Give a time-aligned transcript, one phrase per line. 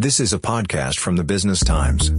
[0.00, 2.10] This is a podcast from the Business Times.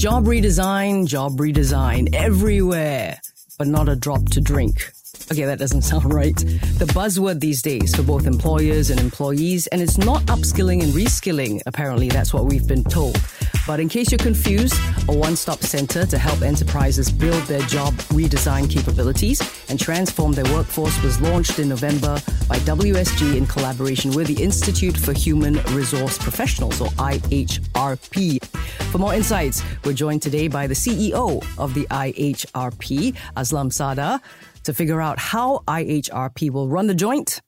[0.00, 3.20] Job redesign, job redesign everywhere,
[3.58, 4.93] but not a drop to drink.
[5.30, 6.36] Okay, that doesn't sound right.
[6.36, 11.62] The buzzword these days for both employers and employees, and it's not upskilling and reskilling.
[11.66, 13.18] Apparently, that's what we've been told.
[13.66, 14.74] But in case you're confused,
[15.08, 19.40] a one stop center to help enterprises build their job redesign capabilities
[19.70, 24.96] and transform their workforce was launched in November by WSG in collaboration with the Institute
[24.96, 28.44] for Human Resource Professionals, or IHRP.
[28.90, 34.20] For more insights, we're joined today by the CEO of the IHRP, Aslam Sardar
[34.64, 37.40] to figure out how IHRP will run the joint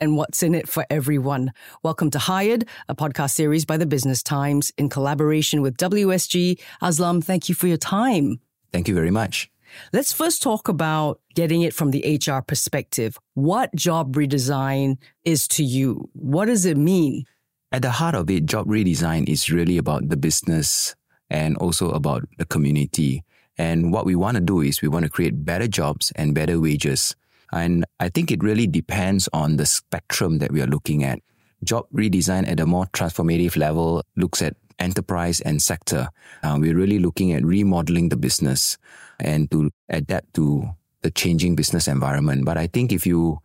[0.00, 1.52] and what's in it for everyone.
[1.82, 6.60] Welcome to Hired, a podcast series by the Business Times in collaboration with WSG.
[6.82, 8.40] Aslam, thank you for your time.
[8.72, 9.50] Thank you very much.
[9.92, 13.18] Let's first talk about getting it from the HR perspective.
[13.34, 16.08] What job redesign is to you?
[16.12, 17.24] What does it mean?
[17.72, 20.94] At the heart of it, job redesign is really about the business
[21.30, 23.24] and also about the community.
[23.56, 26.60] And what we want to do is we want to create better jobs and better
[26.60, 27.14] wages.
[27.52, 31.20] And I think it really depends on the spectrum that we are looking at.
[31.62, 36.08] Job redesign at a more transformative level looks at enterprise and sector.
[36.42, 38.76] Uh, we're really looking at remodeling the business
[39.20, 40.68] and to adapt to
[41.02, 42.44] the changing business environment.
[42.44, 43.38] But I think if you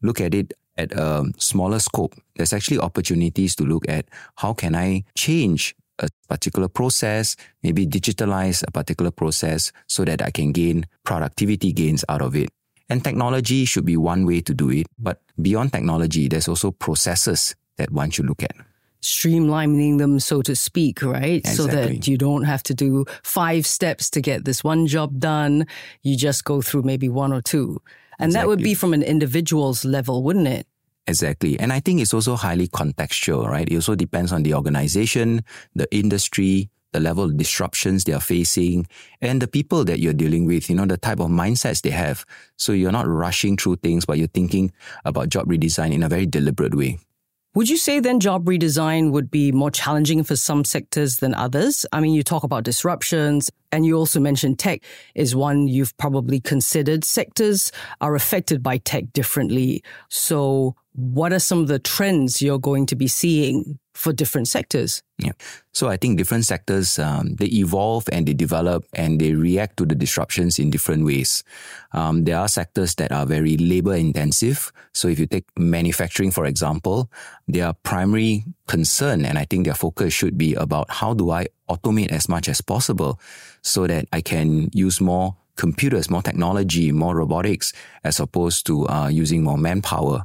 [0.00, 4.74] look at it at a smaller scope, there's actually opportunities to look at how can
[4.76, 10.86] I change a particular process, maybe digitalize a particular process so that I can gain
[11.04, 12.48] productivity gains out of it.
[12.88, 14.86] And technology should be one way to do it.
[14.98, 18.54] But beyond technology, there's also processes that one should look at.
[19.02, 21.38] Streamlining them, so to speak, right?
[21.38, 21.56] Exactly.
[21.56, 25.66] So that you don't have to do five steps to get this one job done.
[26.02, 27.80] You just go through maybe one or two.
[28.18, 28.40] And exactly.
[28.40, 30.66] that would be from an individual's level, wouldn't it?
[31.06, 31.58] Exactly.
[31.58, 33.68] And I think it's also highly contextual, right?
[33.68, 38.86] It also depends on the organization, the industry, the level of disruptions they are facing,
[39.20, 42.24] and the people that you're dealing with, you know, the type of mindsets they have.
[42.56, 44.72] So you're not rushing through things, but you're thinking
[45.04, 46.98] about job redesign in a very deliberate way.
[47.56, 51.86] Would you say then job redesign would be more challenging for some sectors than others?
[51.90, 54.82] I mean, you talk about disruptions and you also mentioned tech
[55.14, 57.02] is one you've probably considered.
[57.02, 57.72] Sectors
[58.02, 59.82] are affected by tech differently.
[60.10, 65.02] So what are some of the trends you're going to be seeing for different sectors?
[65.18, 65.32] Yeah.
[65.72, 69.86] So I think different sectors, um, they evolve and they develop and they react to
[69.86, 71.42] the disruptions in different ways.
[71.92, 74.72] Um, there are sectors that are very labor intensive.
[74.92, 77.10] So if you take manufacturing, for example,
[77.48, 82.12] their primary concern, and I think their focus should be about how do I automate
[82.12, 83.18] as much as possible
[83.62, 87.72] so that I can use more computers, more technology, more robotics,
[88.04, 90.24] as opposed to uh, using more manpower.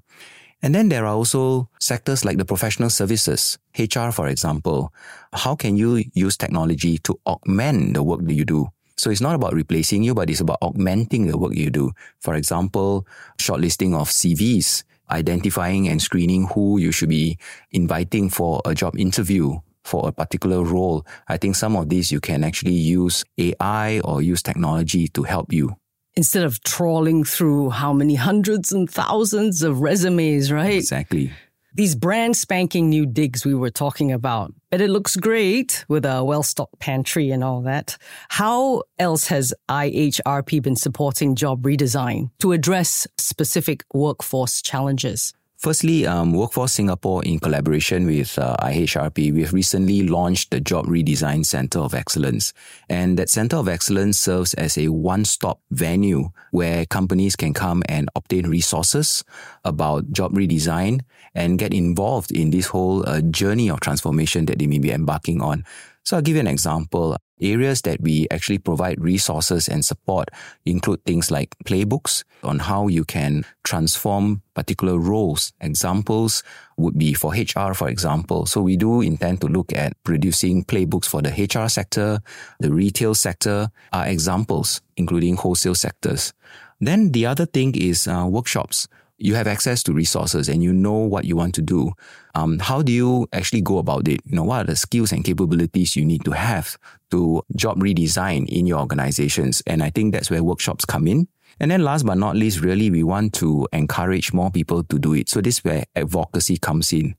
[0.63, 4.94] And then there are also sectors like the professional services, HR, for example.
[5.33, 8.69] How can you use technology to augment the work that you do?
[8.97, 11.91] So it's not about replacing you, but it's about augmenting the work you do.
[12.19, 13.07] For example,
[13.39, 17.39] shortlisting of CVs, identifying and screening who you should be
[17.72, 21.05] inviting for a job interview for a particular role.
[21.28, 25.51] I think some of these you can actually use AI or use technology to help
[25.51, 25.75] you
[26.16, 30.73] instead of trawling through how many hundreds and thousands of resumes, right?
[30.73, 31.31] Exactly.
[31.73, 36.22] These brand spanking new digs we were talking about, but it looks great with a
[36.22, 37.97] well stocked pantry and all that.
[38.27, 45.33] How else has IHRP been supporting job redesign to address specific workforce challenges?
[45.61, 50.88] Firstly, um, Workforce Singapore, in collaboration with uh, IHRP, we have recently launched the Job
[50.88, 52.51] Redesign Center of Excellence.
[52.89, 58.09] And that Center of Excellence serves as a one-stop venue where companies can come and
[58.16, 59.23] obtain resources
[59.63, 61.01] about job redesign
[61.35, 65.43] and get involved in this whole uh, journey of transformation that they may be embarking
[65.43, 65.63] on.
[66.03, 67.17] So I'll give you an example.
[67.41, 70.29] Areas that we actually provide resources and support
[70.66, 75.53] include things like playbooks on how you can transform particular roles.
[75.62, 76.44] Examples
[76.78, 78.46] would be for HR, for example.
[78.46, 82.20] So we do intend to look at producing playbooks for the HR sector,
[82.59, 86.34] the retail sector are examples, including wholesale sectors.
[86.79, 88.87] Then the other thing is uh, workshops
[89.22, 91.91] you have access to resources and you know what you want to do.
[92.35, 94.22] Um, how do you actually go about it?
[94.26, 96.78] You know, what are the skills and capabilities you need to have
[97.12, 99.62] to job redesign in your organizations?
[99.68, 101.28] And I think that's where workshops come in.
[101.61, 105.13] And then last but not least, really, we want to encourage more people to do
[105.13, 105.29] it.
[105.29, 107.13] So this is where advocacy comes in.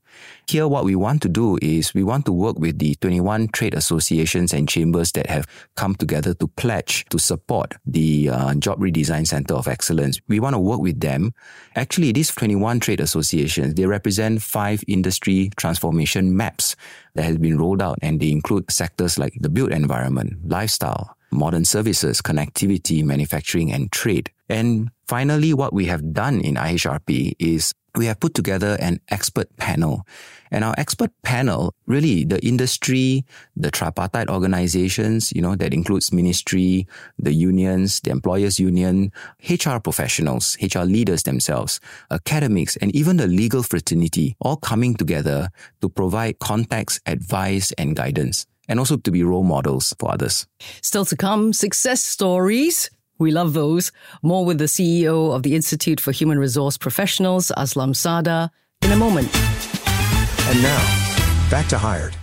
[0.49, 3.73] Here, what we want to do is we want to work with the 21 trade
[3.73, 5.47] associations and chambers that have
[5.77, 10.19] come together to pledge to support the uh, Job Redesign Center of Excellence.
[10.27, 11.33] We want to work with them.
[11.77, 16.75] Actually, these 21 trade associations, they represent five industry transformation maps
[17.15, 21.65] that has been rolled out and they include sectors like the built environment, lifestyle, modern
[21.65, 24.31] services, connectivity, manufacturing, and trade.
[24.49, 29.55] And finally, what we have done in IHRP is we have put together an expert
[29.57, 30.05] panel.
[30.51, 33.25] And our expert panel, really the industry,
[33.55, 36.87] the tripartite organizations, you know, that includes ministry,
[37.17, 39.11] the unions, the employers union,
[39.47, 41.79] HR professionals, HR leaders themselves,
[42.11, 45.49] academics, and even the legal fraternity all coming together
[45.81, 50.47] to provide context, advice, and guidance and also to be role models for others.
[50.81, 52.89] Still to come, success stories.
[53.19, 53.91] We love those.
[54.21, 58.49] More with the CEO of the Institute for Human Resource Professionals, Aslam Sardar,
[58.81, 59.29] in a moment.
[60.45, 62.15] And now, back to Hired,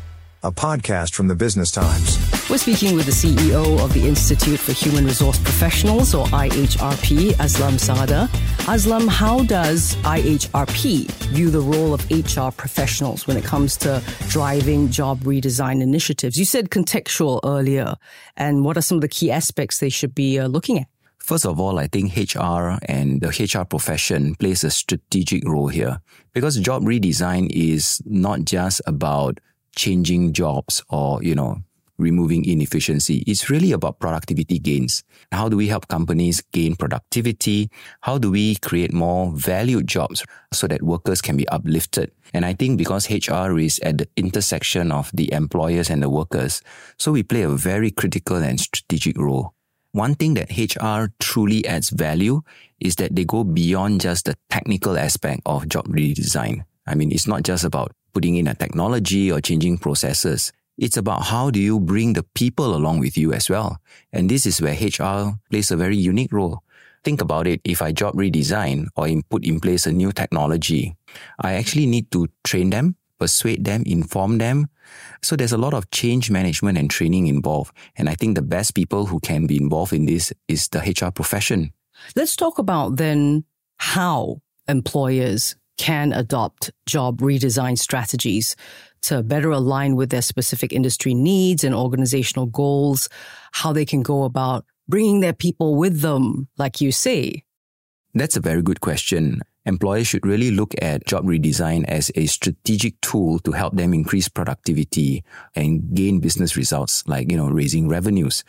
[0.43, 2.30] a podcast from the Business Times.
[2.51, 7.79] We're speaking with the CEO of the Institute for Human Resource Professionals, or IHRP, Aslam
[7.79, 8.27] Sardar.
[8.67, 14.91] Aslam, how does IHRP view the role of HR professionals when it comes to driving
[14.91, 16.37] job redesign initiatives?
[16.37, 17.95] You said contextual earlier,
[18.37, 20.89] and what are some of the key aspects they should be uh, looking at?
[21.19, 26.01] First of all, I think HR and the HR profession plays a strategic role here
[26.33, 29.39] because job redesign is not just about
[29.77, 31.63] changing jobs or, you know,
[32.01, 33.23] removing inefficiency.
[33.27, 35.05] It's really about productivity gains.
[35.31, 37.71] How do we help companies gain productivity?
[38.01, 42.11] How do we create more valued jobs so that workers can be uplifted?
[42.33, 46.63] And I think because HR is at the intersection of the employers and the workers,
[46.99, 49.55] so we play a very critical and strategic role.
[49.93, 52.43] One thing that HR truly adds value
[52.79, 56.65] is that they go beyond just the technical aspect of job redesign.
[56.87, 60.53] I mean, it's not just about putting in a technology or changing processes.
[60.81, 63.79] It's about how do you bring the people along with you as well.
[64.15, 66.65] And this is where HR plays a very unique role.
[67.05, 67.61] Think about it.
[67.65, 70.97] If I job redesign or put in place a new technology,
[71.39, 74.69] I actually need to train them, persuade them, inform them.
[75.23, 77.77] So there's a lot of change management and training involved.
[77.97, 81.11] And I think the best people who can be involved in this is the HR
[81.11, 81.75] profession.
[82.17, 83.45] Let's talk about then
[83.77, 88.55] how employers can adopt job redesign strategies
[89.03, 93.09] to better align with their specific industry needs and organizational goals,
[93.53, 97.45] how they can go about bringing their people with them, like you say?
[98.15, 99.41] That's a very good question.
[99.67, 104.29] Employers should really look at job redesign as a strategic tool to help them increase
[104.29, 105.23] productivity
[105.55, 108.43] and gain business results, like, you know, raising revenues.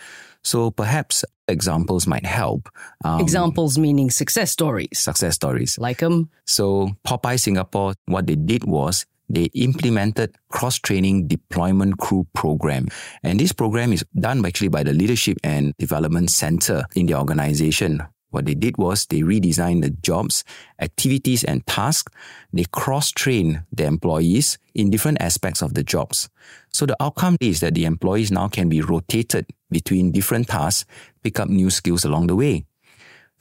[0.44, 2.70] So perhaps examples might help.
[3.04, 4.98] Um, examples meaning success stories.
[4.98, 5.78] Success stories.
[5.78, 6.30] Like them.
[6.46, 12.88] So Popeye Singapore, what they did was they implemented cross-training deployment crew program.
[13.24, 18.04] And this program is done actually by the Leadership and Development Center in the organization.
[18.32, 20.46] What they did was they redesigned the jobs,
[20.80, 22.14] activities, and tasks.
[22.54, 26.30] They cross-train the employees in different aspects of the jobs.
[26.70, 30.86] So the outcome is that the employees now can be rotated between different tasks,
[31.24, 32.66] pick up new skills along the way.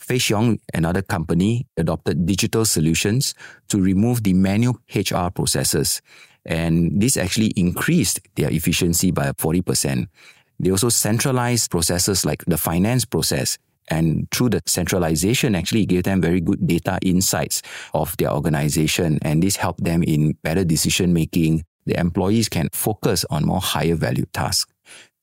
[0.01, 3.35] Fei Xiong, another company, adopted digital solutions
[3.69, 6.01] to remove the manual HR processes.
[6.47, 10.07] And this actually increased their efficiency by 40%.
[10.59, 13.59] They also centralized processes like the finance process.
[13.89, 17.61] And through the centralization, actually gave them very good data insights
[17.93, 19.19] of their organization.
[19.23, 21.65] And this helped them in better decision making.
[21.87, 24.73] The employees can focus on more higher value tasks.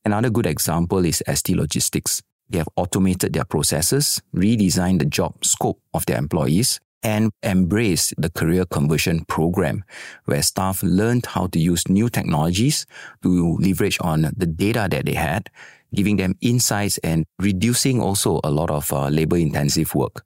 [0.04, 2.22] Another good example is ST Logistics.
[2.50, 8.30] They have automated their processes, redesigned the job scope of their employees, and embraced the
[8.30, 9.84] career conversion program,
[10.26, 12.86] where staff learned how to use new technologies
[13.22, 15.50] to leverage on the data that they had,
[15.94, 20.26] giving them insights and reducing also a lot of uh, labor intensive work.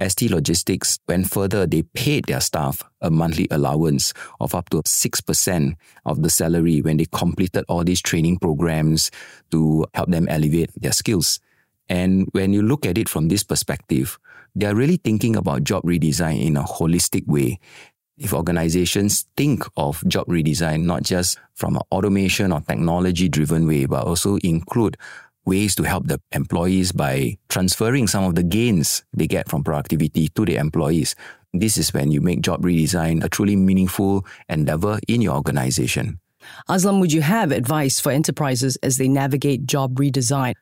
[0.00, 1.66] ST Logistics went further.
[1.66, 6.96] They paid their staff a monthly allowance of up to 6% of the salary when
[6.96, 9.10] they completed all these training programs
[9.52, 11.38] to help them elevate their skills.
[11.88, 14.18] And when you look at it from this perspective,
[14.54, 17.58] they are really thinking about job redesign in a holistic way.
[18.16, 23.86] If organizations think of job redesign not just from an automation or technology driven way,
[23.86, 24.96] but also include
[25.44, 30.28] ways to help the employees by transferring some of the gains they get from productivity
[30.28, 31.14] to the employees.
[31.52, 36.20] This is when you make job redesign a truly meaningful endeavor in your organization.
[36.68, 40.54] Aslam, would you have advice for enterprises as they navigate job redesign?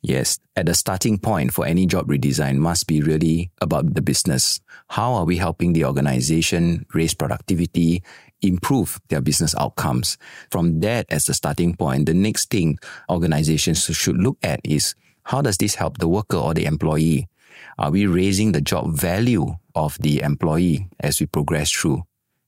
[0.00, 4.60] Yes, at the starting point for any job redesign must be really about the business.
[4.88, 8.04] How are we helping the organization raise productivity,
[8.40, 10.16] improve their business outcomes?
[10.52, 12.78] From that as the starting point, the next thing
[13.10, 17.28] organizations should look at is how does this help the worker or the employee?
[17.76, 22.04] Are we raising the job value of the employee as we progress through?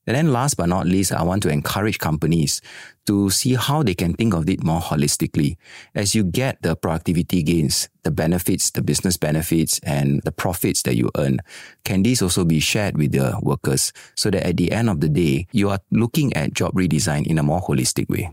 [0.07, 2.61] And then last but not least, I want to encourage companies
[3.07, 5.57] to see how they can think of it more holistically.
[5.95, 10.97] As you get the productivity gains, the benefits, the business benefits, and the profits that
[10.97, 11.41] you earn,
[11.85, 15.09] can these also be shared with the workers so that at the end of the
[15.09, 18.33] day, you are looking at job redesign in a more holistic way?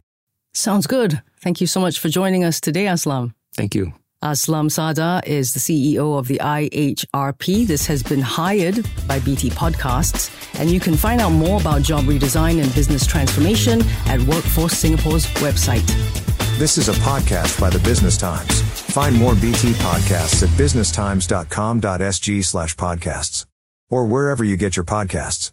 [0.53, 1.21] Sounds good.
[1.41, 3.33] Thank you so much for joining us today, Aslam.
[3.55, 3.93] Thank you.
[4.23, 7.67] Aslam Sardar is the CEO of the IHRP.
[7.67, 12.05] This has been hired by BT Podcasts, and you can find out more about job
[12.05, 15.85] redesign and business transformation at Workforce Singapore's website.
[16.57, 18.61] This is a podcast by the Business Times.
[18.61, 23.45] Find more BT podcasts at businesstimes.com.sg slash podcasts
[23.89, 25.51] or wherever you get your podcasts.